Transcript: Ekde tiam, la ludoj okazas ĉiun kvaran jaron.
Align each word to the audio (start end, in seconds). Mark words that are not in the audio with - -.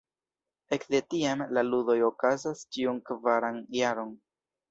Ekde 0.77 1.01
tiam, 1.13 1.43
la 1.57 1.63
ludoj 1.67 1.97
okazas 2.09 2.65
ĉiun 2.77 2.99
kvaran 3.11 3.63
jaron. 3.81 4.17